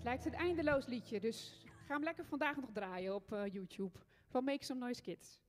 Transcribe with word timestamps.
het 0.00 0.08
lijkt 0.08 0.26
een 0.26 0.46
eindeloos 0.46 0.86
liedje, 0.86 1.20
dus 1.20 1.64
ga 1.86 1.94
hem 1.94 2.02
lekker 2.02 2.24
vandaag 2.24 2.56
nog 2.56 2.70
draaien 2.72 3.14
op 3.14 3.32
uh, 3.32 3.46
YouTube 3.46 3.98
van 4.28 4.44
Make 4.44 4.64
Some 4.64 4.80
Noise 4.80 5.02
Kids. 5.02 5.40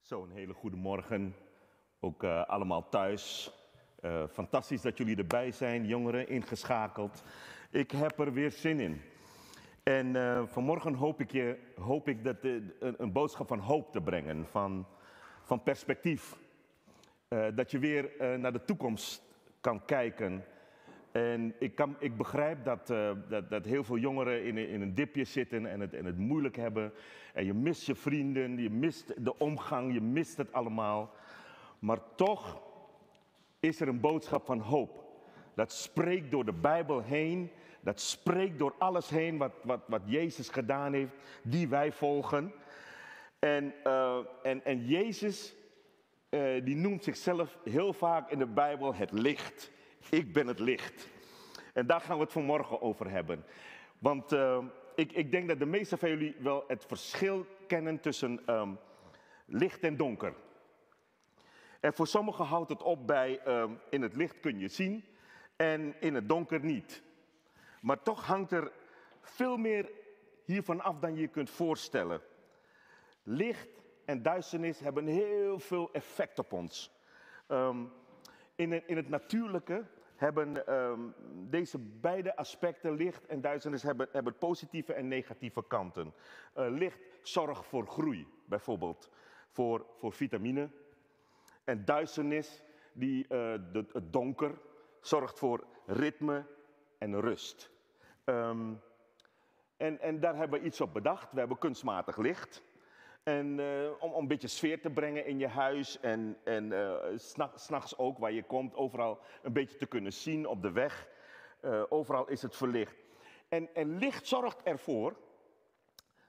Zo, 0.00 0.22
een 0.22 0.30
hele 0.30 0.54
goede 0.54 0.76
morgen. 0.76 1.34
Ook 2.00 2.22
uh, 2.22 2.44
allemaal 2.44 2.88
thuis. 2.88 3.52
Uh, 4.00 4.26
fantastisch 4.26 4.82
dat 4.82 4.98
jullie 4.98 5.16
erbij 5.16 5.50
zijn, 5.50 5.86
jongeren, 5.86 6.28
ingeschakeld. 6.28 7.22
Ik 7.70 7.90
heb 7.90 8.18
er 8.18 8.32
weer 8.32 8.50
zin 8.50 8.80
in. 8.80 9.02
En 9.82 10.48
vanmorgen 10.48 10.94
hoop 10.94 11.20
ik, 11.20 11.30
je, 11.30 11.58
hoop 11.74 12.08
ik 12.08 12.24
dat 12.24 12.44
een, 12.44 12.74
een, 12.78 13.12
boodschap 13.12 13.48
van 13.48 13.58
hoop 13.58 13.92
te 13.92 14.00
brengen, 14.00 14.46
van, 14.46 14.86
van 15.48 15.62
perspectief. 15.62 16.36
Uh, 17.28 17.46
dat 17.54 17.70
je 17.70 17.78
weer 17.78 18.10
uh, 18.20 18.34
naar 18.34 18.52
de 18.52 18.64
toekomst 18.64 19.22
kan 19.60 19.84
kijken. 19.84 20.44
En 21.12 21.54
ik, 21.58 21.74
kan, 21.74 21.96
ik 21.98 22.16
begrijp 22.16 22.64
dat, 22.64 22.86
dat, 23.28 23.50
dat, 23.50 23.64
heel 23.64 23.84
veel 23.84 23.96
jongeren 23.96 24.44
in, 24.44 24.58
in 24.58 24.80
een 24.80 24.94
dipje 24.94 25.24
zitten 25.24 25.66
en 25.66 25.80
het, 25.80 25.94
en 25.94 26.04
het 26.04 26.18
moeilijk 26.18 26.56
hebben. 26.56 26.92
En 27.34 27.44
je 27.44 27.54
mist 27.54 27.86
je 27.86 27.94
vrienden, 27.94 28.58
je 28.58 28.70
mist 28.70 29.24
de 29.24 29.38
omgang, 29.38 29.92
je 29.92 30.00
mist 30.00 30.36
het 30.36 30.52
allemaal. 30.52 31.12
Maar 31.78 31.98
toch 32.14 32.62
is 33.60 33.80
er 33.80 33.88
een 33.88 34.00
boodschap 34.00 34.46
van 34.46 34.60
hoop. 34.60 35.04
Dat 35.54 35.72
spreekt 35.72 36.30
door 36.30 36.44
de 36.44 36.52
Bijbel 36.52 37.02
heen 37.02 37.50
dat 37.80 38.00
spreekt 38.00 38.58
door 38.58 38.74
alles 38.78 39.08
heen 39.08 39.36
wat, 39.36 39.52
wat, 39.62 39.80
wat 39.86 40.02
Jezus 40.04 40.48
gedaan 40.48 40.92
heeft, 40.92 41.12
die 41.42 41.68
wij 41.68 41.92
volgen. 41.92 42.52
En, 43.38 43.74
uh, 43.84 44.18
en, 44.42 44.64
en 44.64 44.86
Jezus, 44.86 45.54
uh, 46.30 46.64
die 46.64 46.76
noemt 46.76 47.04
zichzelf 47.04 47.58
heel 47.64 47.92
vaak 47.92 48.30
in 48.30 48.38
de 48.38 48.46
Bijbel 48.46 48.94
het 48.94 49.12
licht. 49.12 49.70
Ik 50.10 50.32
ben 50.32 50.46
het 50.46 50.58
licht. 50.58 51.08
En 51.72 51.86
daar 51.86 52.00
gaan 52.00 52.16
we 52.16 52.22
het 52.22 52.32
vanmorgen 52.32 52.82
over 52.82 53.10
hebben. 53.10 53.44
Want 53.98 54.32
uh, 54.32 54.64
ik, 54.94 55.12
ik 55.12 55.30
denk 55.30 55.48
dat 55.48 55.58
de 55.58 55.66
meeste 55.66 55.96
van 55.96 56.08
jullie 56.08 56.36
wel 56.38 56.64
het 56.66 56.84
verschil 56.84 57.46
kennen 57.66 58.00
tussen 58.00 58.54
um, 58.54 58.78
licht 59.46 59.80
en 59.80 59.96
donker. 59.96 60.34
En 61.80 61.94
voor 61.94 62.06
sommigen 62.06 62.44
houdt 62.44 62.70
het 62.70 62.82
op 62.82 63.06
bij 63.06 63.40
um, 63.46 63.80
in 63.90 64.02
het 64.02 64.16
licht 64.16 64.40
kun 64.40 64.58
je 64.58 64.68
zien 64.68 65.04
en 65.56 65.94
in 66.00 66.14
het 66.14 66.28
donker 66.28 66.64
niet. 66.64 67.02
Maar 67.80 68.02
toch 68.02 68.26
hangt 68.26 68.52
er 68.52 68.72
veel 69.20 69.56
meer 69.56 69.90
hiervan 70.44 70.80
af 70.80 70.98
dan 70.98 71.14
je 71.14 71.20
je 71.20 71.28
kunt 71.28 71.50
voorstellen. 71.50 72.20
Licht 73.30 73.82
en 74.04 74.22
duisternis 74.22 74.80
hebben 74.80 75.06
heel 75.06 75.58
veel 75.58 75.92
effect 75.92 76.38
op 76.38 76.52
ons. 76.52 76.92
Um, 77.48 77.92
in, 78.54 78.88
in, 78.88 78.96
het 78.96 79.08
natuurlijke 79.08 79.84
hebben 80.16 80.74
um, 80.74 81.14
deze 81.50 81.78
beide 81.78 82.36
aspecten, 82.36 82.94
licht 82.94 83.26
en 83.26 83.40
duisternis, 83.40 83.82
hebben, 83.82 84.08
hebben 84.12 84.38
positieve 84.38 84.92
en 84.92 85.08
negatieve 85.08 85.64
kanten. 85.66 86.14
Uh, 86.56 86.66
licht 86.70 87.00
zorgt 87.22 87.66
voor 87.66 87.86
groei, 87.86 88.26
bijvoorbeeld, 88.44 89.10
voor, 89.48 89.86
voor 89.98 90.12
vitamine. 90.12 90.70
En 91.64 91.84
duisternis, 91.84 92.62
die, 92.92 93.26
de, 93.28 93.86
het 93.92 94.12
donker, 94.12 94.58
zorgt 95.00 95.38
voor 95.38 95.66
ritme 95.86 96.46
en 96.98 97.20
rust. 97.20 97.70
Um, 98.24 98.80
en, 99.76 100.00
en, 100.00 100.20
daar 100.20 100.36
hebben 100.36 100.60
we 100.60 100.66
iets 100.66 100.80
op 100.80 100.92
bedacht. 100.92 101.32
We 101.32 101.38
hebben 101.38 101.58
kunstmatig 101.58 102.16
licht. 102.16 102.66
En 103.28 103.58
uh, 103.58 103.90
om, 103.98 104.12
een 104.14 104.26
beetje 104.26 104.48
sfeer 104.48 104.80
te 104.80 104.90
brengen 104.90 105.26
in 105.26 105.38
je 105.38 105.46
huis 105.46 106.00
en, 106.00 106.36
en 106.44 106.64
uh, 106.64 106.94
s'nachts 107.54 107.98
ook, 107.98 108.18
waar 108.18 108.32
je 108.32 108.42
komt, 108.42 108.74
overal 108.74 109.18
een 109.42 109.52
beetje 109.52 109.76
te 109.76 109.86
kunnen 109.86 110.12
zien 110.12 110.46
op 110.46 110.62
de 110.62 110.70
weg. 110.72 111.08
Uh, 111.64 111.82
overal 111.88 112.28
is 112.28 112.42
het 112.42 112.56
verlicht. 112.56 112.96
En, 113.48 113.74
en, 113.74 113.98
licht 113.98 114.26
zorgt 114.26 114.62
ervoor 114.62 115.16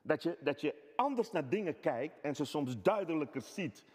dat 0.02 0.24
je, 0.24 0.38
dat 0.40 0.62
je 0.62 0.76
anders 0.96 1.32
naar 1.32 1.50
dingen 1.50 1.80
kijkt 1.80 2.20
en 2.22 2.36
ze 2.36 2.46
soms 2.46 2.82
duidelijker 2.82 3.42
ziet. 3.42 3.86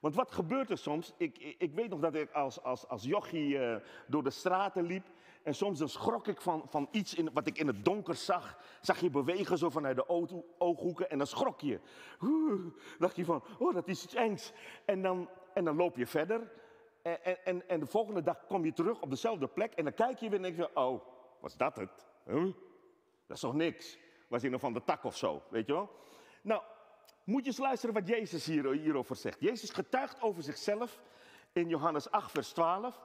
Want 0.00 0.14
wat 0.14 0.32
gebeurt 0.32 0.70
er 0.70 0.78
soms? 0.78 1.14
Ik, 1.16 1.38
ik, 1.38 1.54
ik 1.58 1.74
weet 1.74 1.88
nog 1.88 2.00
dat 2.00 2.14
ik 2.14 2.30
als, 2.30 2.62
als, 2.62 2.88
als 2.88 3.02
jochie 3.02 3.58
door 4.06 4.22
de 4.22 4.30
straten 4.30 4.84
liep. 4.84 5.06
En 5.42 5.54
soms 5.54 5.78
dan 5.78 5.88
schrok 5.88 6.26
ik 6.26 6.40
van, 6.40 6.62
van 6.68 6.88
iets 6.90 7.14
in, 7.14 7.30
wat 7.32 7.46
ik 7.46 7.58
in 7.58 7.66
het 7.66 7.84
donker 7.84 8.14
zag. 8.14 8.58
Zag 8.80 9.00
je 9.00 9.10
bewegen 9.10 9.58
zo 9.58 9.70
vanuit 9.70 9.96
de 9.96 10.32
ooghoeken 10.58 11.10
en 11.10 11.18
dan 11.18 11.26
schrok 11.26 11.60
je. 11.60 11.80
Oeh, 12.20 12.60
dacht 12.98 13.16
je 13.16 13.24
van, 13.24 13.42
oh 13.58 13.74
dat 13.74 13.88
is 13.88 14.04
iets 14.04 14.14
engs. 14.14 14.52
En 14.84 15.02
dan, 15.02 15.28
en 15.54 15.64
dan 15.64 15.76
loop 15.76 15.96
je 15.96 16.06
verder. 16.06 16.50
En, 17.02 17.44
en, 17.44 17.68
en 17.68 17.80
de 17.80 17.86
volgende 17.86 18.22
dag 18.22 18.46
kom 18.46 18.64
je 18.64 18.72
terug 18.72 19.00
op 19.00 19.10
dezelfde 19.10 19.46
plek. 19.46 19.72
En 19.72 19.84
dan 19.84 19.94
kijk 19.94 20.18
je 20.18 20.28
weer 20.28 20.36
en 20.36 20.42
denk 20.42 20.56
je, 20.56 20.76
oh, 20.76 21.00
was 21.40 21.56
dat 21.56 21.76
het? 21.76 22.06
Dat 23.26 23.36
is 23.36 23.40
toch 23.40 23.54
niks? 23.54 23.98
Was 24.28 24.42
hij 24.42 24.50
nog 24.50 24.60
van 24.60 24.72
de 24.72 24.84
tak 24.84 25.04
of 25.04 25.16
zo, 25.16 25.42
weet 25.48 25.66
je 25.66 25.72
wel? 25.72 25.90
Nou, 26.42 26.62
moet 27.28 27.42
je 27.42 27.46
eens 27.46 27.58
luisteren 27.58 27.94
wat 27.94 28.08
Jezus 28.08 28.46
hier, 28.46 28.72
hierover 28.72 29.16
zegt. 29.16 29.40
Jezus 29.40 29.70
getuigt 29.70 30.20
over 30.20 30.42
zichzelf 30.42 31.00
in 31.52 31.68
Johannes 31.68 32.10
8, 32.10 32.30
vers 32.30 32.48
12. 32.48 33.00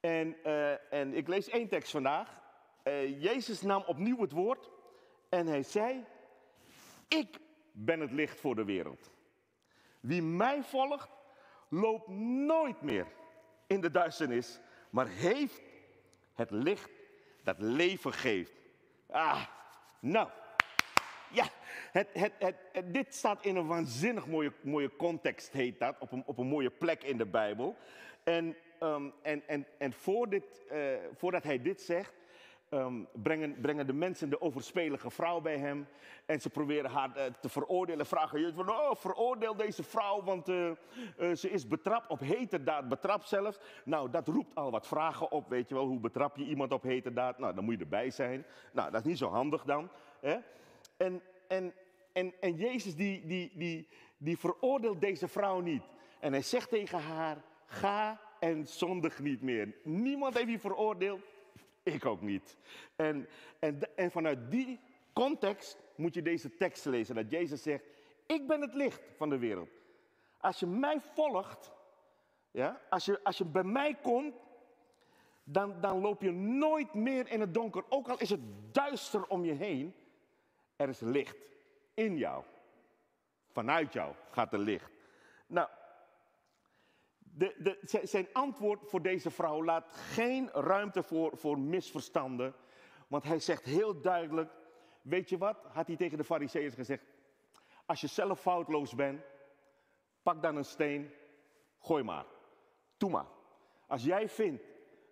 En, 0.00 0.36
uh, 0.46 0.92
en 0.92 1.14
ik 1.14 1.28
lees 1.28 1.48
één 1.48 1.68
tekst 1.68 1.90
vandaag. 1.90 2.42
Uh, 2.84 3.22
Jezus 3.22 3.62
nam 3.62 3.82
opnieuw 3.86 4.20
het 4.20 4.32
woord 4.32 4.70
en 5.28 5.46
hij 5.46 5.62
zei: 5.62 6.04
Ik 7.08 7.38
ben 7.72 8.00
het 8.00 8.10
licht 8.10 8.40
voor 8.40 8.54
de 8.54 8.64
wereld. 8.64 9.10
Wie 10.00 10.22
mij 10.22 10.62
volgt, 10.62 11.08
loopt 11.68 12.08
nooit 12.46 12.82
meer 12.82 13.06
in 13.66 13.80
de 13.80 13.90
duisternis, 13.90 14.60
maar 14.90 15.06
heeft 15.06 15.62
het 16.34 16.50
licht 16.50 16.90
dat 17.42 17.60
leven 17.60 18.12
geeft. 18.12 18.52
Ah, 19.06 19.46
nou. 20.00 20.28
Ja, 21.34 21.44
het, 21.92 22.08
het, 22.12 22.32
het, 22.38 22.94
dit 22.94 23.14
staat 23.14 23.44
in 23.44 23.56
een 23.56 23.66
waanzinnig 23.66 24.26
mooie, 24.26 24.52
mooie 24.60 24.96
context, 24.96 25.52
heet 25.52 25.78
dat, 25.78 25.96
op 25.98 26.12
een, 26.12 26.22
op 26.26 26.38
een 26.38 26.46
mooie 26.46 26.70
plek 26.70 27.02
in 27.02 27.16
de 27.16 27.26
Bijbel. 27.26 27.76
En 28.24 28.56
um, 28.82 29.12
en, 29.22 29.42
en, 29.46 29.66
en 29.78 29.92
voor 29.92 30.28
dit, 30.28 30.62
uh, 30.72 30.78
voordat 31.14 31.42
hij 31.42 31.62
dit 31.62 31.80
zegt, 31.80 32.12
um, 32.70 33.08
brengen, 33.12 33.60
brengen 33.60 33.86
de 33.86 33.92
mensen 33.92 34.30
de 34.30 34.40
overspelige 34.40 35.10
vrouw 35.10 35.40
bij 35.40 35.58
hem. 35.58 35.86
En 36.26 36.40
ze 36.40 36.50
proberen 36.50 36.90
haar 36.90 37.10
uh, 37.16 37.22
te 37.40 37.48
veroordelen. 37.48 38.06
Vragen 38.06 38.40
je 38.40 38.52
van, 38.54 38.70
oh, 38.70 38.94
veroordeel 38.94 39.56
deze 39.56 39.82
vrouw, 39.82 40.22
want 40.22 40.48
uh, 40.48 40.70
ze 41.34 41.50
is 41.50 41.68
betrapt 41.68 42.10
op 42.10 42.20
heterdaad, 42.20 42.88
betrapt 42.88 43.28
zelfs. 43.28 43.58
Nou, 43.84 44.10
dat 44.10 44.28
roept 44.28 44.54
al 44.54 44.70
wat 44.70 44.86
vragen 44.86 45.30
op, 45.30 45.48
weet 45.48 45.68
je 45.68 45.74
wel. 45.74 45.86
Hoe 45.86 46.00
betrap 46.00 46.36
je 46.36 46.44
iemand 46.44 46.72
op 46.72 46.82
heterdaad? 46.82 47.38
Nou, 47.38 47.54
dan 47.54 47.64
moet 47.64 47.74
je 47.74 47.80
erbij 47.80 48.10
zijn. 48.10 48.44
Nou, 48.72 48.90
dat 48.90 49.00
is 49.00 49.06
niet 49.06 49.18
zo 49.18 49.28
handig 49.28 49.64
dan. 49.64 49.88
Hè? 50.20 50.36
En, 50.96 51.22
en, 51.48 51.74
en, 52.12 52.32
en 52.40 52.56
Jezus 52.56 52.96
die, 52.96 53.26
die, 53.26 53.52
die, 53.54 53.88
die 54.16 54.38
veroordeelt 54.38 55.00
deze 55.00 55.28
vrouw 55.28 55.60
niet. 55.60 55.82
En 56.20 56.32
hij 56.32 56.42
zegt 56.42 56.68
tegen 56.68 57.00
haar, 57.00 57.42
ga 57.66 58.20
en 58.40 58.66
zondig 58.66 59.18
niet 59.18 59.42
meer. 59.42 59.74
Niemand 59.82 60.34
heeft 60.34 60.50
je 60.50 60.58
veroordeeld, 60.58 61.20
ik 61.82 62.06
ook 62.06 62.20
niet. 62.20 62.56
En, 62.96 63.28
en, 63.58 63.96
en 63.96 64.10
vanuit 64.10 64.50
die 64.50 64.80
context 65.12 65.78
moet 65.94 66.14
je 66.14 66.22
deze 66.22 66.56
tekst 66.56 66.84
lezen, 66.84 67.14
dat 67.14 67.30
Jezus 67.30 67.62
zegt, 67.62 67.84
ik 68.26 68.46
ben 68.46 68.60
het 68.60 68.74
licht 68.74 69.02
van 69.16 69.28
de 69.28 69.38
wereld. 69.38 69.68
Als 70.40 70.60
je 70.60 70.66
mij 70.66 71.00
volgt, 71.00 71.72
ja, 72.50 72.80
als, 72.90 73.04
je, 73.04 73.20
als 73.22 73.38
je 73.38 73.44
bij 73.44 73.64
mij 73.64 73.94
komt, 74.02 74.34
dan, 75.44 75.80
dan 75.80 76.00
loop 76.00 76.22
je 76.22 76.30
nooit 76.32 76.94
meer 76.94 77.28
in 77.28 77.40
het 77.40 77.54
donker. 77.54 77.84
Ook 77.88 78.08
al 78.08 78.18
is 78.18 78.30
het 78.30 78.40
duister 78.72 79.26
om 79.26 79.44
je 79.44 79.52
heen, 79.52 79.94
er 80.84 80.90
is 80.90 81.00
licht 81.00 81.36
in 81.94 82.16
jou. 82.16 82.44
Vanuit 83.48 83.92
jou 83.92 84.14
gaat 84.30 84.52
er 84.52 84.58
licht. 84.58 84.92
Nou, 85.46 85.68
de, 87.18 87.54
de, 87.58 88.00
zijn 88.02 88.26
antwoord 88.32 88.80
voor 88.84 89.02
deze 89.02 89.30
vrouw 89.30 89.64
laat 89.64 89.92
geen 89.92 90.50
ruimte 90.52 91.02
voor, 91.02 91.36
voor 91.36 91.58
misverstanden. 91.58 92.54
Want 93.08 93.24
hij 93.24 93.38
zegt 93.38 93.64
heel 93.64 94.00
duidelijk, 94.00 94.52
weet 95.02 95.28
je 95.28 95.38
wat, 95.38 95.64
had 95.72 95.86
hij 95.86 95.96
tegen 95.96 96.18
de 96.18 96.24
fariseeërs 96.24 96.74
gezegd. 96.74 97.04
Als 97.86 98.00
je 98.00 98.06
zelf 98.06 98.40
foutloos 98.40 98.94
bent, 98.94 99.22
pak 100.22 100.42
dan 100.42 100.56
een 100.56 100.64
steen, 100.64 101.12
gooi 101.80 102.02
maar. 102.02 102.26
Doe 102.96 103.10
maar. 103.10 103.26
Als 103.86 104.04
jij 104.04 104.28
vindt 104.28 104.62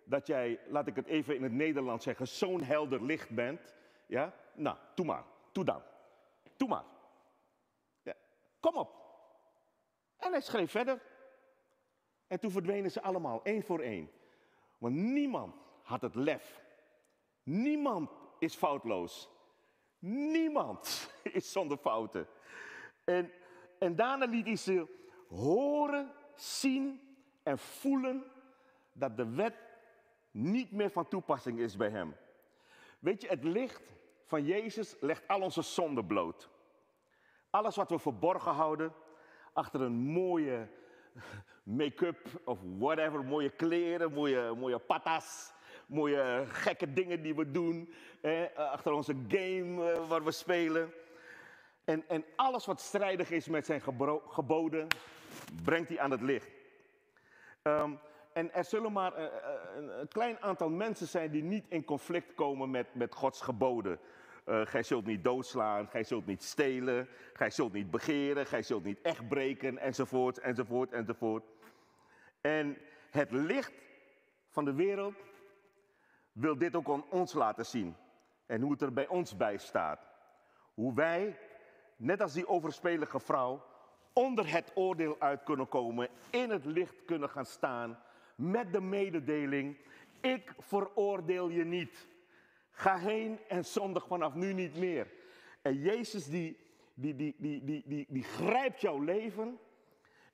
dat 0.03 0.27
jij, 0.27 0.59
laat 0.67 0.87
ik 0.87 0.95
het 0.95 1.05
even 1.05 1.35
in 1.35 1.43
het 1.43 1.51
Nederlands 1.51 2.03
zeggen, 2.03 2.27
zo'n 2.27 2.63
helder 2.63 3.03
licht 3.03 3.29
bent, 3.29 3.75
ja, 4.05 4.33
nou, 4.53 4.77
doe 4.95 5.05
maar. 5.05 5.23
Doe 5.53 5.63
dan. 5.63 5.81
Doe 6.57 6.67
maar. 6.67 6.85
Ja, 8.01 8.13
kom 8.59 8.75
op. 8.75 9.01
En 10.17 10.31
hij 10.31 10.41
schreef 10.41 10.71
verder. 10.71 11.01
En 12.27 12.39
toen 12.39 12.51
verdwenen 12.51 12.91
ze 12.91 13.01
allemaal, 13.01 13.43
één 13.43 13.63
voor 13.63 13.79
één. 13.79 14.11
Want 14.77 14.95
niemand 14.95 15.55
had 15.81 16.01
het 16.01 16.15
lef. 16.15 16.61
Niemand 17.43 18.11
is 18.39 18.55
foutloos. 18.55 19.29
Niemand 19.99 21.09
is 21.23 21.51
zonder 21.51 21.77
fouten. 21.77 22.27
En, 23.03 23.31
en 23.79 23.95
daarna 23.95 24.25
liet 24.25 24.45
hij 24.45 24.55
ze 24.55 24.87
horen, 25.27 26.11
zien 26.35 27.01
en 27.43 27.57
voelen 27.59 28.31
dat 28.93 29.17
de 29.17 29.29
wet 29.29 29.55
niet 30.31 30.71
meer 30.71 30.89
van 30.89 31.07
toepassing 31.07 31.59
is 31.59 31.75
bij 31.75 31.89
hem. 31.89 32.15
Weet 32.99 33.21
je, 33.21 33.27
het 33.27 33.43
licht 33.43 33.83
van 34.25 34.45
Jezus 34.45 34.95
legt 34.99 35.27
al 35.27 35.41
onze 35.41 35.61
zonden 35.61 36.07
bloot. 36.07 36.49
Alles 37.49 37.75
wat 37.75 37.89
we 37.89 37.99
verborgen 37.99 38.51
houden, 38.51 38.93
achter 39.53 39.81
een 39.81 39.93
mooie 39.93 40.67
make-up 41.63 42.27
of 42.43 42.59
whatever, 42.77 43.23
mooie 43.23 43.49
kleren, 43.49 44.13
mooie, 44.13 44.53
mooie 44.53 44.79
patas, 44.79 45.53
mooie 45.85 46.45
gekke 46.47 46.93
dingen 46.93 47.21
die 47.21 47.35
we 47.35 47.51
doen, 47.51 47.93
achter 48.55 48.91
onze 48.91 49.15
game 49.27 49.91
eh, 49.91 50.07
waar 50.07 50.23
we 50.23 50.31
spelen. 50.31 50.93
En, 51.83 52.07
en 52.07 52.25
alles 52.35 52.65
wat 52.65 52.81
strijdig 52.81 53.31
is 53.31 53.47
met 53.47 53.65
zijn 53.65 53.81
geboden, 54.27 54.87
brengt 55.63 55.89
hij 55.89 55.99
aan 55.99 56.11
het 56.11 56.21
licht. 56.21 56.49
Um, 57.63 57.99
en 58.33 58.53
er 58.53 58.65
zullen 58.65 58.91
maar 58.91 59.13
eh, 59.13 59.25
eh, 59.25 59.31
een, 59.75 59.99
een, 59.99 60.07
klein 60.07 60.41
aantal 60.41 60.69
mensen 60.69 61.07
zijn 61.07 61.31
die 61.31 61.43
niet 61.43 61.65
in 61.67 61.83
conflict 61.83 62.33
komen 62.33 62.69
met, 62.69 62.95
met 62.95 63.15
Gods 63.15 63.41
geboden. 63.41 63.99
Uh, 64.45 64.65
gij 64.65 64.83
zult 64.83 65.05
niet 65.05 65.23
doodslaan, 65.23 65.87
gij 65.87 66.03
zult 66.03 66.25
niet 66.25 66.43
stelen, 66.43 67.07
gij 67.33 67.49
zult 67.49 67.73
niet 67.73 67.91
begeren, 67.91 68.45
gij 68.45 68.61
zult 68.61 68.83
niet 68.83 69.01
echt 69.01 69.27
breken, 69.27 69.77
enzovoort, 69.77 70.39
enzovoort, 70.39 70.91
enzovoort. 70.91 71.43
En 72.41 72.77
het 73.09 73.31
licht 73.31 73.73
van 74.49 74.65
de 74.65 74.73
wereld 74.73 75.15
wil 76.31 76.57
dit 76.57 76.75
ook 76.75 76.89
aan 76.89 77.05
ons 77.09 77.33
laten 77.33 77.65
zien. 77.65 77.95
En 78.45 78.61
hoe 78.61 78.71
het 78.71 78.81
er 78.81 78.93
bij 78.93 79.07
ons 79.07 79.37
bij 79.37 79.57
staat. 79.57 79.99
Hoe 80.73 80.93
wij, 80.93 81.39
net 81.95 82.21
als 82.21 82.33
die 82.33 82.47
overspelige 82.47 83.19
vrouw, 83.19 83.63
onder 84.13 84.51
het 84.51 84.71
oordeel 84.75 85.15
uit 85.19 85.43
kunnen 85.43 85.67
komen, 85.67 86.09
in 86.29 86.49
het 86.49 86.65
licht 86.65 86.95
kunnen 87.05 87.29
gaan 87.29 87.45
staan 87.45 87.99
met 88.35 88.73
de 88.73 88.81
mededeling, 88.81 89.77
ik 90.21 90.53
veroordeel 90.59 91.49
je 91.49 91.65
niet. 91.65 92.07
Ga 92.71 92.97
heen 92.97 93.39
en 93.47 93.65
zondig 93.65 94.07
vanaf 94.07 94.33
nu 94.33 94.53
niet 94.53 94.77
meer. 94.77 95.07
En 95.61 95.79
Jezus 95.79 96.25
die, 96.25 96.57
die, 96.93 97.15
die, 97.15 97.35
die, 97.37 97.63
die, 97.63 97.83
die, 97.85 98.05
die 98.09 98.23
grijpt 98.23 98.81
jouw 98.81 98.99
leven 98.99 99.59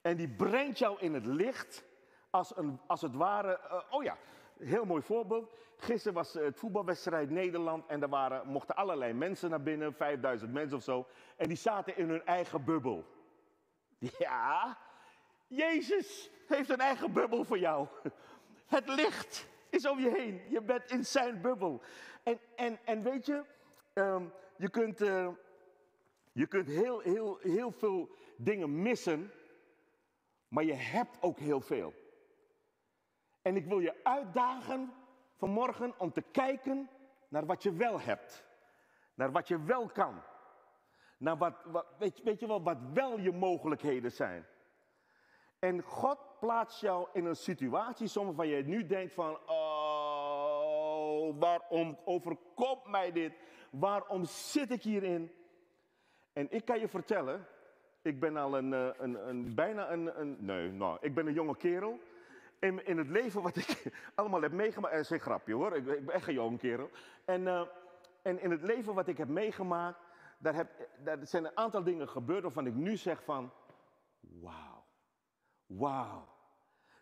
en 0.01 0.17
die 0.17 0.29
brengt 0.29 0.77
jou 0.77 0.99
in 0.99 1.13
het 1.13 1.25
licht 1.25 1.83
als, 2.29 2.57
een, 2.57 2.79
als 2.87 3.01
het 3.01 3.15
ware, 3.15 3.59
uh, 3.71 3.81
oh 3.89 4.03
ja, 4.03 4.17
heel 4.57 4.85
mooi 4.85 5.01
voorbeeld. 5.01 5.53
Gisteren 5.77 6.13
was 6.13 6.33
het 6.33 6.57
voetbalwedstrijd 6.57 7.29
Nederland 7.29 7.85
en 7.87 8.01
er 8.01 8.09
waren, 8.09 8.47
mochten 8.47 8.75
allerlei 8.75 9.13
mensen 9.13 9.49
naar 9.49 9.61
binnen, 9.61 9.93
5000 9.93 10.53
mensen 10.53 10.77
of 10.77 10.83
zo. 10.83 11.07
En 11.35 11.47
die 11.47 11.57
zaten 11.57 11.97
in 11.97 12.09
hun 12.09 12.25
eigen 12.25 12.63
bubbel. 12.63 13.05
Ja, 14.17 14.77
Jezus 15.49 16.29
heeft 16.47 16.69
een 16.69 16.79
eigen 16.79 17.13
bubbel 17.13 17.43
voor 17.43 17.59
jou. 17.59 17.87
Het 18.65 18.87
licht 18.87 19.47
is 19.69 19.85
om 19.85 19.99
je 19.99 20.09
heen. 20.09 20.41
Je 20.49 20.61
bent 20.61 20.91
in 20.91 21.05
zijn 21.05 21.41
bubbel. 21.41 21.81
En, 22.23 22.39
en, 22.55 22.79
en 22.85 23.03
weet 23.03 23.25
je, 23.25 23.43
ehm, 23.93 24.25
je 24.57 24.69
kunt, 24.69 25.01
uh, 25.01 25.29
je 26.31 26.47
kunt 26.47 26.67
heel, 26.67 26.99
heel, 26.99 27.37
heel 27.41 27.71
veel 27.71 28.09
dingen 28.37 28.81
missen, 28.81 29.31
maar 30.47 30.63
je 30.63 30.73
hebt 30.73 31.21
ook 31.21 31.39
heel 31.39 31.61
veel. 31.61 31.93
En 33.41 33.55
ik 33.55 33.65
wil 33.65 33.79
je 33.79 34.03
uitdagen 34.03 34.93
vanmorgen 35.35 35.99
om 35.99 36.11
te 36.11 36.21
kijken 36.21 36.89
naar 37.27 37.45
wat 37.45 37.63
je 37.63 37.73
wel 37.73 37.99
hebt. 37.99 38.43
Naar 39.13 39.31
wat 39.31 39.47
je 39.47 39.63
wel 39.63 39.87
kan. 39.87 40.21
Naar 41.17 41.37
wat, 41.37 41.55
wat 41.65 41.85
weet, 41.97 42.23
weet 42.23 42.39
je 42.39 42.47
wel, 42.47 42.63
wat 42.63 42.77
wel 42.93 43.19
je 43.19 43.31
mogelijkheden 43.31 44.11
zijn. 44.11 44.45
En 45.59 45.81
God 45.81 46.17
plaatst 46.39 46.81
jou 46.81 47.07
in 47.13 47.25
een 47.25 47.35
situatie 47.35 48.07
soms 48.07 48.27
waarvan 48.27 48.47
je 48.47 48.63
nu 48.63 48.85
denkt 48.85 49.13
van, 49.13 49.37
oh, 49.45 51.39
waarom 51.39 51.97
overkomt 52.05 52.85
mij 52.85 53.11
dit? 53.11 53.33
Waarom 53.69 54.25
zit 54.25 54.71
ik 54.71 54.83
hierin? 54.83 55.31
En 56.33 56.47
ik 56.51 56.65
kan 56.65 56.79
je 56.79 56.87
vertellen, 56.87 57.47
ik 58.01 58.19
ben 58.19 58.37
al 58.37 58.57
een, 58.57 58.73
eh, 58.73 58.87
een, 58.97 59.27
een 59.29 59.55
bijna 59.55 59.91
een, 59.91 60.19
een, 60.19 60.37
nee, 60.39 60.71
nou, 60.71 60.97
ik 61.01 61.13
ben 61.13 61.27
een 61.27 61.33
jonge 61.33 61.57
kerel. 61.57 61.99
In, 62.59 62.85
in 62.85 62.97
het 62.97 63.09
leven 63.09 63.41
wat 63.41 63.55
ik 63.55 63.83
allemaal 64.15 64.41
heb 64.41 64.51
meegemaakt, 64.51 64.93
en 64.93 64.99
is 64.99 65.21
grapje 65.21 65.53
hoor, 65.53 65.75
ik, 65.75 65.85
ben 65.85 66.09
echt 66.09 66.27
een 66.27 66.33
jonge 66.33 66.57
kerel. 66.57 66.89
En, 67.25 67.41
uh, 67.41 67.61
en 68.21 68.41
in 68.41 68.51
het 68.51 68.61
leven 68.61 68.93
wat 68.93 69.07
ik 69.07 69.17
heb 69.17 69.27
meegemaakt, 69.27 69.99
daar, 70.37 70.55
heb, 70.55 70.69
daar 71.03 71.17
zijn 71.21 71.45
een 71.45 71.57
aantal 71.57 71.83
dingen 71.83 72.09
gebeurd 72.09 72.41
waarvan 72.41 72.65
ik 72.65 72.73
nu 72.73 72.97
zeg 72.97 73.23
van, 73.23 73.51
wauw. 74.19 74.78
Wauw. 75.69 76.27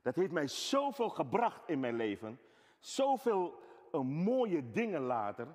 Dat 0.01 0.15
heeft 0.15 0.31
mij 0.31 0.47
zoveel 0.47 1.09
gebracht 1.09 1.69
in 1.69 1.79
mijn 1.79 1.95
leven. 1.95 2.39
Zoveel 2.79 3.59
uh, 3.91 4.01
mooie 4.01 4.71
dingen 4.71 5.01
later. 5.01 5.47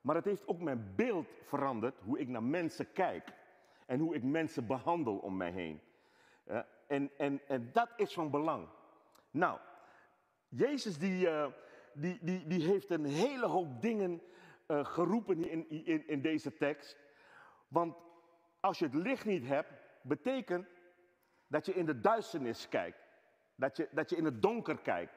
Maar 0.00 0.14
het 0.14 0.24
heeft 0.24 0.46
ook 0.46 0.60
mijn 0.60 0.92
beeld 0.96 1.28
veranderd. 1.42 2.00
Hoe 2.00 2.18
ik 2.18 2.28
naar 2.28 2.42
mensen 2.42 2.92
kijk. 2.92 3.32
En 3.86 3.98
hoe 4.00 4.14
ik 4.14 4.22
mensen 4.22 4.66
behandel 4.66 5.16
om 5.16 5.36
mij 5.36 5.50
heen. 5.50 5.80
Uh, 6.46 6.58
en, 6.86 7.10
en, 7.16 7.40
en 7.46 7.70
dat 7.72 7.88
is 7.96 8.12
van 8.12 8.30
belang. 8.30 8.68
Nou, 9.30 9.58
Jezus 10.48 10.98
die, 10.98 11.26
uh, 11.26 11.46
die, 11.92 12.18
die, 12.20 12.46
die 12.46 12.64
heeft 12.64 12.90
een 12.90 13.04
hele 13.04 13.46
hoop 13.46 13.80
dingen 13.80 14.22
geroepen 14.68 15.48
in, 15.50 15.70
in, 15.86 16.08
in 16.08 16.22
deze 16.22 16.56
tekst. 16.56 16.96
Want 17.68 17.96
als 18.60 18.78
je 18.78 18.84
het 18.84 18.94
licht 18.94 19.24
niet 19.24 19.46
hebt, 19.46 19.72
betekent 20.02 20.68
dat 21.48 21.66
je 21.66 21.74
in 21.74 21.86
de 21.86 22.00
duisternis 22.00 22.68
kijkt. 22.68 22.98
Dat 23.54 23.76
je, 23.76 23.88
dat 23.90 24.10
je 24.10 24.16
in 24.16 24.24
het 24.24 24.42
donker 24.42 24.78
kijkt. 24.78 25.12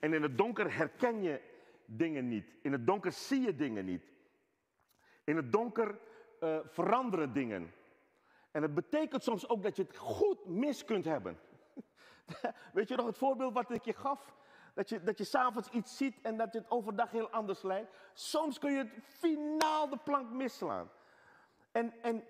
En 0.00 0.12
in 0.12 0.22
het 0.22 0.38
donker 0.38 0.76
herken 0.76 1.22
je 1.22 1.40
dingen 1.84 2.28
niet. 2.28 2.54
In 2.62 2.72
het 2.72 2.86
donker 2.86 3.12
zie 3.12 3.40
je 3.40 3.54
dingen 3.54 3.84
niet. 3.84 4.04
In 5.24 5.36
het 5.36 5.52
donker 5.52 5.98
uh, 6.40 6.58
veranderen 6.64 7.32
dingen. 7.32 7.74
En 8.50 8.62
het 8.62 8.74
betekent 8.74 9.22
soms 9.22 9.48
ook 9.48 9.62
dat 9.62 9.76
je 9.76 9.82
het 9.82 9.96
goed 9.96 10.46
mis 10.46 10.84
kunt 10.84 11.04
hebben. 11.04 11.38
Weet 12.72 12.88
je 12.88 12.96
nog 12.96 13.06
het 13.06 13.18
voorbeeld 13.18 13.54
wat 13.54 13.70
ik 13.70 13.84
je 13.84 13.92
gaf? 13.92 14.34
Dat 14.74 14.88
je, 14.88 15.02
dat 15.02 15.18
je 15.18 15.24
s'avonds 15.24 15.68
iets 15.68 15.96
ziet 15.96 16.20
en 16.22 16.36
dat 16.36 16.52
je 16.52 16.58
het 16.58 16.70
overdag 16.70 17.10
heel 17.10 17.30
anders 17.30 17.62
lijkt. 17.62 17.96
Soms 18.12 18.58
kun 18.58 18.72
je 18.72 18.78
het 18.78 18.92
finaal 19.02 19.88
de 19.88 19.96
plank 19.96 20.30
misslaan. 20.30 20.90
En, 21.72 22.02
en 22.02 22.24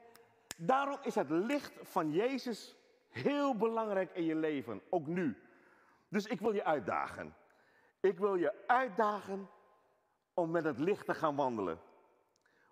daarom 0.56 0.98
is 1.02 1.14
het 1.14 1.30
licht 1.30 1.72
van 1.82 2.12
Jezus 2.12 2.76
Heel 3.10 3.56
belangrijk 3.56 4.10
in 4.12 4.24
je 4.24 4.34
leven, 4.34 4.82
ook 4.88 5.06
nu. 5.06 5.36
Dus 6.08 6.26
ik 6.26 6.40
wil 6.40 6.52
je 6.52 6.64
uitdagen. 6.64 7.34
Ik 8.00 8.18
wil 8.18 8.34
je 8.34 8.66
uitdagen 8.66 9.48
om 10.34 10.50
met 10.50 10.64
het 10.64 10.78
licht 10.78 11.06
te 11.06 11.14
gaan 11.14 11.36
wandelen. 11.36 11.80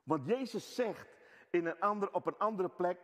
Want 0.02 0.26
Jezus 0.26 0.74
zegt 0.74 1.16
in 1.50 1.66
een 1.66 1.80
ander, 1.80 2.12
op 2.12 2.26
een 2.26 2.38
andere 2.38 2.68
plek, 2.68 2.98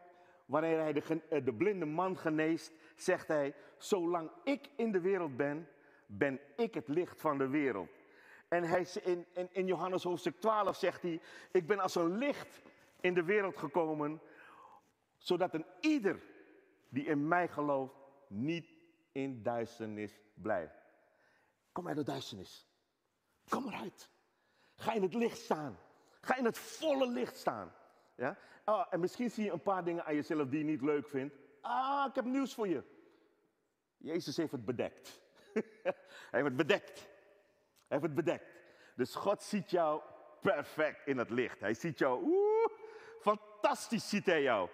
wanneer 0.47 0.79
hij 0.79 0.93
de, 0.93 1.21
eh, 1.29 1.45
de 1.45 1.55
blinde 1.55 1.85
man 1.85 2.19
geneest, 2.19 2.73
zegt 2.97 3.29
hij, 3.29 3.55
zolang 3.77 4.31
ik 4.45 4.71
in 4.77 4.93
de 4.93 5.01
wereld 5.01 5.37
ben, 5.37 5.69
ben 6.07 6.41
ik 6.57 6.75
het 6.75 6.89
licht 6.89 7.21
van 7.21 7.39
de 7.39 7.49
wereld. 7.49 7.91
En 8.49 8.65
hij, 8.65 8.87
in, 9.03 9.27
in, 9.33 9.49
in 9.53 9.67
Johannes 9.67 10.03
hoofdstuk 10.03 10.41
12 10.41 10.77
zegt 10.77 11.03
hij, 11.03 11.21
ik 11.51 11.67
ben 11.67 11.79
als 11.79 11.95
een 11.95 12.19
licht 12.19 12.63
in 13.01 13.15
de 13.15 13.25
wereld 13.25 13.57
gekomen, 13.57 14.21
zodat 15.17 15.55
een 15.55 15.67
ieder 15.81 16.23
die 16.95 17.05
in 17.05 17.29
mij 17.29 17.49
gelooft, 17.49 17.95
niet 18.29 18.75
in 19.13 19.43
duisternis 19.43 20.21
blijft. 20.35 20.83
Kom 21.73 21.89
uit 21.89 21.97
de 21.97 22.03
duisternis. 22.03 22.69
Kom 23.49 23.67
eruit. 23.67 24.11
Ga 24.77 24.93
in 24.93 25.03
het 25.03 25.15
licht 25.15 25.39
staan. 25.39 25.79
Ga 26.21 26.37
in 26.37 26.45
het 26.45 26.59
volle 26.59 27.09
licht 27.09 27.37
staan. 27.37 27.73
Ja? 28.17 28.37
Oh, 28.65 28.87
en 28.91 29.01
misschien 29.01 29.31
zie 29.31 29.45
je 29.45 29.53
een 29.53 29.63
paar 29.63 29.85
dingen 29.85 30.05
aan 30.05 30.15
jezelf 30.15 30.49
die 30.49 30.59
je 30.59 30.65
niet 30.65 30.83
leuk 30.83 31.09
vindt. 31.09 31.35
Ah, 31.61 32.07
ik 32.09 32.15
heb 32.15 32.25
nieuws 32.25 32.55
voor 32.55 32.69
je. 32.69 32.83
Jezus 33.97 34.37
heeft 34.37 34.53
het 34.53 34.65
bedekt. 34.65 35.21
Hij 36.31 36.43
heeft 36.43 36.45
het 36.45 36.57
bedekt. 36.57 36.99
Hij 36.99 37.99
heeft 37.99 38.03
het 38.03 38.15
bedekt. 38.15 38.47
Dus 38.97 39.15
God 39.15 39.43
ziet 39.43 39.71
jou 39.71 40.03
perfect 40.41 41.07
in 41.07 41.19
het 41.19 41.31
licht. 41.31 41.61
Hij 41.61 41.75
ziet 41.75 41.99
jou, 41.99 42.23
oeh, 42.23 42.73
fantastisch 43.21 44.09
ziet 44.09 44.27
hij 44.27 44.43
jou. 44.43 44.69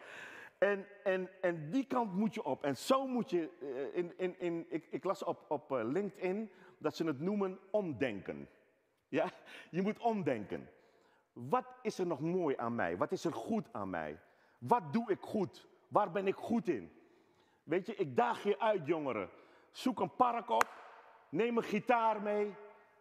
En, 0.61 0.87
en, 1.05 1.29
en 1.40 1.71
die 1.71 1.87
kant 1.87 2.14
moet 2.14 2.35
je 2.35 2.45
op. 2.45 2.64
En 2.64 2.76
zo 2.76 3.07
moet 3.07 3.31
je, 3.31 3.50
eh, 3.61 3.99
in, 3.99 4.12
in, 4.17 4.40
in, 4.40 4.67
ik, 4.69 4.87
ik 4.90 5.05
las 5.05 5.23
op, 5.23 5.45
op 5.49 5.73
eh, 5.73 5.85
LinkedIn 5.85 6.50
dat 6.79 6.97
ze 6.97 7.05
het 7.05 7.21
noemen 7.21 7.59
omdenken. 7.71 8.49
Ja, 9.09 9.31
je 9.71 9.83
moet 9.83 9.99
omdenken. 9.99 10.69
Wat 11.33 11.64
is 11.83 11.99
er 11.99 12.07
nog 12.07 12.21
mooi 12.21 12.57
aan 12.57 12.75
mij? 12.75 12.97
Wat 12.97 13.12
is 13.12 13.25
er 13.25 13.33
goed 13.33 13.67
aan 13.73 13.90
mij? 13.90 14.21
Wat 14.59 14.93
doe 14.93 15.11
ik 15.11 15.21
goed? 15.21 15.69
Waar 15.88 16.11
ben 16.11 16.26
ik 16.26 16.37
goed 16.37 16.69
in? 16.69 16.93
Weet 17.62 17.87
je, 17.87 17.95
ik 17.95 18.17
daag 18.17 18.43
je 18.43 18.61
uit, 18.61 18.87
jongeren. 18.87 19.31
Zoek 19.71 20.00
een 20.00 20.17
park 20.17 20.50
op, 20.50 20.69
neem 21.29 21.57
een 21.57 21.62
gitaar 21.62 22.23
mee. 22.23 22.55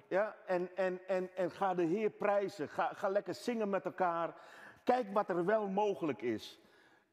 Ja, 0.08 0.36
en, 0.46 0.75
en, 0.75 1.08
en, 1.08 1.36
en 1.36 1.51
ga 1.51 1.74
de 1.74 1.84
Heer 1.84 2.10
prijzen. 2.10 2.70
Ga, 2.70 2.94
ga 2.94 3.10
lekker 3.10 3.34
zingen 3.34 3.70
met 3.70 3.86
elkaar. 3.86 4.34
Kijk 4.84 5.13
wat 5.13 5.30
er 5.30 5.46
wel 5.46 5.68
mogelijk 5.68 6.22
is. 6.22 6.60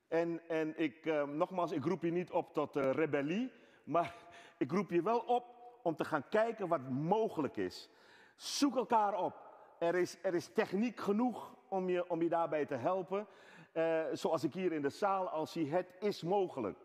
En, 0.08 0.40
en 0.48 0.78
ik, 0.78 1.06
eh, 1.06 1.22
nogmaals, 1.22 1.72
ik 1.72 1.84
roep 1.84 2.02
je 2.02 2.10
niet 2.10 2.30
op 2.30 2.52
tot 2.52 2.76
eh, 2.76 2.90
rebellie, 2.90 3.52
maar 3.84 4.14
ik 4.58 4.72
roep 4.72 4.90
je 4.90 5.02
wel 5.02 5.18
op 5.18 5.44
om 5.82 5.96
te 5.96 6.04
gaan 6.04 6.28
kijken 6.28 6.68
wat 6.68 6.88
mogelijk 6.88 7.56
is. 7.56 7.88
Zoek 8.36 8.76
elkaar 8.76 9.18
op. 9.18 9.44
Er 9.78 9.94
is, 9.94 10.16
er 10.22 10.34
is 10.34 10.52
techniek 10.52 11.00
genoeg 11.00 11.54
om 11.68 11.88
je, 11.88 12.10
om 12.10 12.22
je 12.22 12.28
daarbij 12.28 12.66
te 12.66 12.74
helpen. 12.74 13.26
Eh, 13.72 14.02
zoals 14.12 14.44
ik 14.44 14.54
hier 14.54 14.72
in 14.72 14.82
de 14.82 14.88
zaal 14.88 15.28
al 15.28 15.46
zie, 15.46 15.70
het 15.70 15.94
is 16.00 16.22
mogelijk. 16.22 16.78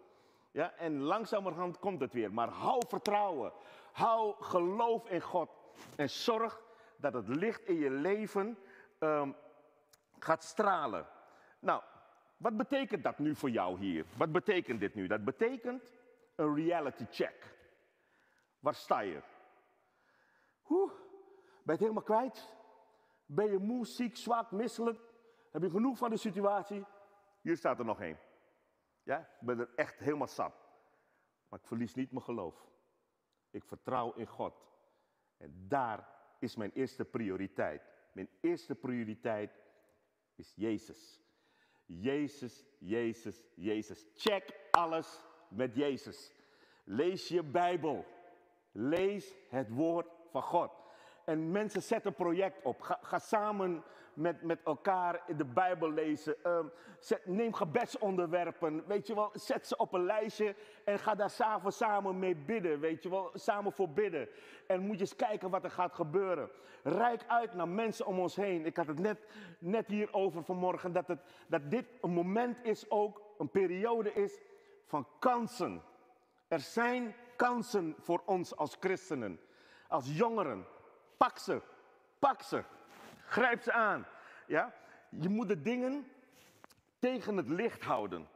Ja, 0.51 0.73
en 0.77 1.01
langzamerhand 1.01 1.79
komt 1.79 2.01
het 2.01 2.13
weer. 2.13 2.33
Maar 2.33 2.49
hou 2.49 2.81
vertrouwen. 2.87 3.51
Hou 3.91 4.35
geloof 4.39 5.09
in 5.09 5.21
God. 5.21 5.49
En 5.95 6.09
zorg 6.09 6.61
dat 6.95 7.13
het 7.13 7.27
licht 7.27 7.65
in 7.65 7.75
je 7.75 7.89
leven 7.89 8.57
ehm, 8.99 9.31
gaat 10.19 10.43
stralen. 10.43 11.07
Nou, 11.59 11.81
wat 12.41 12.57
betekent 12.57 13.03
dat 13.03 13.19
nu 13.19 13.35
voor 13.35 13.49
jou 13.49 13.79
hier? 13.79 14.05
Wat 14.17 14.31
betekent 14.31 14.79
dit 14.79 14.95
nu? 14.95 15.07
Dat 15.07 15.23
betekent 15.23 15.91
een 16.35 16.55
reality 16.55 17.05
check. 17.09 17.55
Waar 18.59 18.75
sta 18.75 18.99
je? 18.99 19.21
Oeh, 20.69 20.91
ben 20.91 20.99
je 21.63 21.71
het 21.71 21.79
helemaal 21.79 22.03
kwijt? 22.03 22.55
Ben 23.25 23.51
je 23.51 23.57
moe, 23.57 23.85
ziek, 23.85 24.17
zwak, 24.17 24.51
misselijk? 24.51 24.99
Heb 25.51 25.61
je 25.61 25.69
genoeg 25.69 25.97
van 25.97 26.09
de 26.09 26.17
situatie? 26.17 26.85
Hier 27.41 27.57
staat 27.57 27.79
er 27.79 27.85
nog 27.85 28.01
één. 28.01 28.19
Ja, 29.03 29.19
ik 29.19 29.45
ben 29.45 29.59
er 29.59 29.69
echt 29.75 29.99
helemaal 29.99 30.27
zat. 30.27 30.69
Maar 31.47 31.59
ik 31.59 31.67
verlies 31.67 31.93
niet 31.93 32.11
mijn 32.11 32.23
geloof. 32.23 32.67
Ik 33.49 33.63
vertrouw 33.63 34.13
in 34.13 34.27
God. 34.27 34.67
En 35.37 35.65
daar 35.67 36.07
is 36.39 36.55
mijn 36.55 36.71
eerste 36.71 37.05
prioriteit. 37.05 37.81
Mijn 38.11 38.29
eerste 38.41 38.75
prioriteit 38.75 39.59
is 40.35 40.53
Jezus. 40.55 41.21
Jezus, 41.99 42.65
Jezus, 42.77 43.43
Jezus. 43.55 44.05
Check 44.15 44.59
alles 44.71 45.19
met 45.49 45.75
Jezus. 45.75 46.31
Lees 46.83 47.27
je 47.27 47.43
Bijbel. 47.43 48.05
Lees 48.71 49.33
het 49.49 49.69
woord 49.69 50.07
van 50.29 50.41
God. 50.41 50.80
En 51.31 51.51
mensen 51.51 51.81
zetten 51.81 52.09
een 52.09 52.23
project 52.25 52.61
op. 52.63 52.81
Ga, 52.81 52.99
ga 53.01 53.19
samen 53.19 53.83
met, 54.13 54.41
met 54.41 54.59
elkaar 54.63 55.21
de 55.37 55.45
Bijbel 55.45 55.91
lezen. 55.91 56.43
Ehm, 56.43 56.65
zet, 56.99 57.25
neem 57.25 57.53
gebedsonderwerpen. 57.53 58.87
Weet 58.87 59.07
je 59.07 59.15
wel, 59.15 59.29
zet 59.33 59.67
ze 59.67 59.77
op 59.77 59.93
een 59.93 60.05
lijstje 60.05 60.55
en 60.85 60.99
ga 60.99 61.15
daar 61.15 61.29
s'avonds 61.29 61.77
samen 61.77 62.19
mee 62.19 62.35
bidden. 62.35 62.79
Weet 62.79 63.03
je 63.03 63.09
wel, 63.09 63.29
samen 63.33 63.71
voor 63.71 63.89
bidden. 63.89 64.29
En 64.67 64.81
moet 64.81 64.95
je 64.95 65.01
eens 65.01 65.15
kijken 65.15 65.49
wat 65.49 65.63
er 65.63 65.71
gaat 65.71 65.93
gebeuren. 65.93 66.49
Rijk 66.83 67.23
uit 67.27 67.53
naar 67.53 67.67
mensen 67.67 68.05
om 68.05 68.19
ons 68.19 68.35
heen. 68.35 68.65
Ik 68.65 68.77
had 68.77 68.87
het 68.87 68.99
net, 68.99 69.25
net 69.59 69.87
hierover 69.87 70.43
vanmorgen. 70.43 70.93
Dat, 70.93 71.07
het, 71.07 71.19
dat 71.47 71.71
dit 71.71 71.85
een 72.01 72.13
moment 72.13 72.63
is 72.63 72.89
ook, 72.89 73.21
een 73.37 73.49
periode 73.49 74.13
is 74.13 74.41
van 74.85 75.07
kansen. 75.19 75.81
Er 76.47 76.59
zijn 76.59 77.15
kansen 77.35 77.95
voor 77.99 78.21
ons 78.25 78.55
als 78.55 78.77
christenen, 78.79 79.39
als 79.87 80.17
jongeren. 80.17 80.65
Pak 81.21 81.37
ze, 81.37 81.61
pak 82.19 82.41
ze, 82.41 82.63
grijp 83.25 83.61
ze 83.61 83.71
aan. 83.71 84.07
Ja? 84.47 84.73
Je 85.09 85.29
moet 85.29 85.47
de 85.47 85.61
dingen 85.61 86.11
tegen 86.99 87.37
het 87.37 87.49
licht 87.49 87.83
houden. 87.83 88.27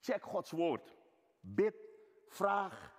Check 0.00 0.22
Gods 0.22 0.50
woord. 0.50 0.96
Bid, 1.40 1.74
vraag, 2.28 2.92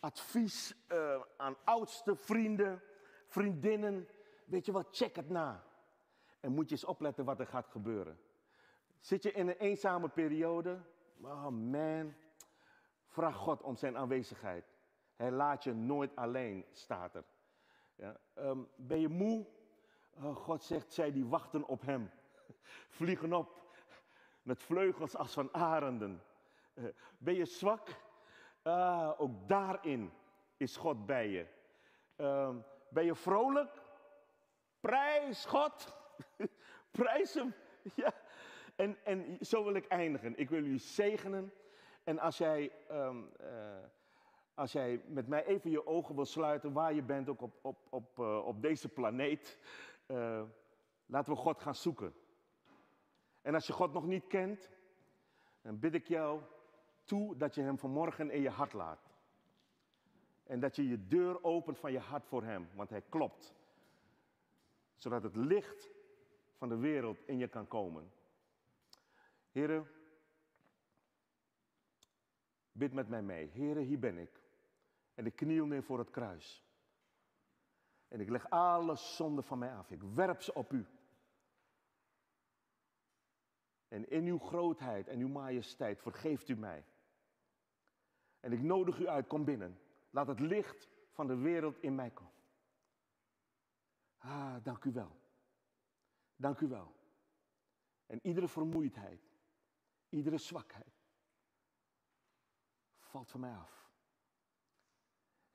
advies 0.00 0.74
uh, 0.88 1.20
aan 1.36 1.56
oudste 1.64 2.16
vrienden, 2.16 2.82
vriendinnen. 3.26 4.08
Weet 4.44 4.66
je 4.66 4.72
wat, 4.72 4.88
check 4.90 5.16
het 5.16 5.28
na. 5.28 5.64
En 6.40 6.52
moet 6.52 6.68
je 6.68 6.74
eens 6.74 6.84
opletten 6.84 7.24
wat 7.24 7.40
er 7.40 7.46
gaat 7.46 7.68
gebeuren. 7.68 8.20
Zit 9.00 9.22
je 9.22 9.32
in 9.32 9.48
een 9.48 9.58
eenzame 9.58 10.08
periode? 10.08 10.80
Oh 11.20 11.48
man, 11.48 12.14
vraag 13.06 13.36
God 13.36 13.62
om 13.62 13.76
zijn 13.76 13.96
aanwezigheid. 13.96 14.64
Hij 15.16 15.30
laat 15.30 15.64
je 15.64 15.72
nooit 15.72 16.16
alleen, 16.16 16.66
staat 16.72 17.14
er. 17.14 17.24
Ja, 17.96 18.16
um, 18.38 18.68
ben 18.76 19.00
je 19.00 19.08
moe? 19.08 19.46
Oh, 20.22 20.36
God 20.36 20.62
zegt, 20.62 20.92
zij 20.92 21.12
die 21.12 21.26
wachten 21.26 21.66
op 21.66 21.82
hem. 21.82 22.10
Vliegen 22.96 23.32
op 23.32 23.64
met 24.42 24.62
vleugels 24.62 25.16
als 25.16 25.32
van 25.32 25.54
arenden. 25.54 26.22
Uh, 26.74 26.84
ben 27.18 27.34
je 27.34 27.44
zwak? 27.44 27.88
Uh, 28.64 29.12
ook 29.16 29.48
daarin 29.48 30.12
is 30.56 30.76
God 30.76 31.06
bij 31.06 31.28
je. 31.28 31.46
Uh, 32.16 32.56
ben 32.88 33.04
je 33.04 33.14
vrolijk? 33.14 33.82
Prijs 34.80 35.44
God. 35.44 35.96
Prijs 36.90 37.34
hem. 37.34 37.54
Ja. 37.94 38.12
En, 38.76 38.96
en 39.04 39.38
zo 39.40 39.64
wil 39.64 39.74
ik 39.74 39.86
eindigen. 39.86 40.38
Ik 40.38 40.50
wil 40.50 40.62
jullie 40.62 40.78
zegenen. 40.78 41.52
En 42.04 42.18
als 42.18 42.38
jij 42.38 42.72
um, 42.90 43.32
als 44.56 44.72
jij 44.72 45.02
met 45.06 45.28
mij 45.28 45.44
even 45.44 45.70
je 45.70 45.86
ogen 45.86 46.14
wil 46.14 46.24
sluiten, 46.24 46.72
waar 46.72 46.94
je 46.94 47.02
bent, 47.02 47.28
ook 47.28 47.42
op, 47.42 47.58
op, 47.62 47.86
op, 47.90 48.18
uh, 48.18 48.46
op 48.46 48.62
deze 48.62 48.88
planeet, 48.88 49.58
uh, 50.06 50.42
laten 51.06 51.32
we 51.32 51.38
God 51.38 51.60
gaan 51.60 51.74
zoeken. 51.74 52.14
En 53.42 53.54
als 53.54 53.66
je 53.66 53.72
God 53.72 53.92
nog 53.92 54.06
niet 54.06 54.26
kent, 54.26 54.70
dan 55.62 55.78
bid 55.78 55.94
ik 55.94 56.06
jou 56.06 56.40
toe 57.04 57.36
dat 57.36 57.54
je 57.54 57.62
Hem 57.62 57.78
vanmorgen 57.78 58.30
in 58.30 58.42
je 58.42 58.50
hart 58.50 58.72
laat. 58.72 59.14
En 60.44 60.60
dat 60.60 60.76
je 60.76 60.88
je 60.88 61.06
deur 61.06 61.44
opent 61.44 61.78
van 61.78 61.92
je 61.92 61.98
hart 61.98 62.26
voor 62.26 62.42
Hem, 62.42 62.68
want 62.74 62.90
Hij 62.90 63.02
klopt. 63.08 63.54
Zodat 64.94 65.22
het 65.22 65.36
licht 65.36 65.90
van 66.54 66.68
de 66.68 66.76
wereld 66.76 67.22
in 67.26 67.38
je 67.38 67.48
kan 67.48 67.68
komen. 67.68 68.12
Heren, 69.50 69.90
bid 72.72 72.92
met 72.92 73.08
mij 73.08 73.22
mee. 73.22 73.46
Heren, 73.46 73.82
hier 73.82 73.98
ben 73.98 74.18
ik. 74.18 74.44
En 75.16 75.26
ik 75.26 75.36
kniel 75.36 75.66
neer 75.66 75.82
voor 75.82 75.98
het 75.98 76.10
kruis. 76.10 76.64
En 78.08 78.20
ik 78.20 78.28
leg 78.28 78.50
alle 78.50 78.96
zonden 78.96 79.44
van 79.44 79.58
mij 79.58 79.74
af. 79.74 79.90
Ik 79.90 80.02
werp 80.02 80.42
ze 80.42 80.54
op 80.54 80.72
u. 80.72 80.86
En 83.88 84.08
in 84.08 84.26
uw 84.26 84.38
grootheid 84.38 85.08
en 85.08 85.18
uw 85.18 85.28
majesteit 85.28 86.00
vergeeft 86.00 86.48
u 86.48 86.56
mij. 86.56 86.84
En 88.40 88.52
ik 88.52 88.62
nodig 88.62 88.98
u 88.98 89.06
uit, 89.06 89.26
kom 89.26 89.44
binnen. 89.44 89.80
Laat 90.10 90.26
het 90.26 90.40
licht 90.40 90.88
van 91.10 91.26
de 91.26 91.36
wereld 91.36 91.78
in 91.82 91.94
mij 91.94 92.10
komen. 92.10 92.32
Ah, 94.18 94.56
dank 94.62 94.84
u 94.84 94.92
wel. 94.92 95.16
Dank 96.36 96.60
u 96.60 96.68
wel. 96.68 96.94
En 98.06 98.18
iedere 98.22 98.48
vermoeidheid, 98.48 99.30
iedere 100.08 100.38
zwakheid 100.38 100.96
valt 103.00 103.30
van 103.30 103.40
mij 103.40 103.54
af. 103.54 103.85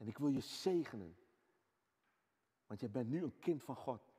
En 0.02 0.08
ik 0.08 0.18
wil 0.18 0.28
je 0.28 0.40
zegenen. 0.40 1.18
Want 2.66 2.80
jij 2.80 2.92
bent 2.92 3.10
nu 3.10 3.24
een 3.24 3.40
kind 3.40 3.64
van 3.64 3.76
God. 3.76 4.14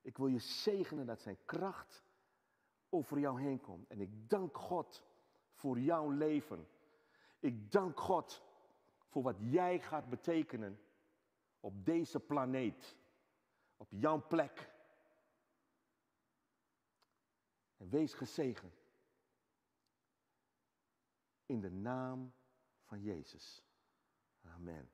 Ik 0.00 0.16
wil 0.16 0.26
je 0.26 0.38
zegenen 0.38 1.06
dat 1.06 1.20
zijn 1.20 1.38
kracht 1.44 2.04
over 2.88 3.18
jou 3.18 3.40
heen 3.40 3.60
komt. 3.60 3.88
En 3.88 4.00
ik 4.00 4.30
dank 4.30 4.56
God 4.56 5.04
voor 5.52 5.78
jouw 5.78 6.10
leven. 6.10 6.68
Ik 7.38 7.72
dank 7.72 8.00
God 8.00 8.42
voor 9.06 9.22
wat 9.22 9.36
jij 9.38 9.80
gaat 9.80 10.08
betekenen 10.08 10.80
op 11.60 11.84
deze 11.84 12.20
planeet. 12.20 12.96
Op 13.76 13.90
jouw 13.90 14.26
plek. 14.26 14.72
En 17.76 17.88
wees 17.88 18.14
gezegend. 18.14 18.84
In 21.46 21.60
de 21.60 21.70
naam 21.70 22.32
van 22.84 23.02
Jezus. 23.02 23.65
Amen. 24.54 24.86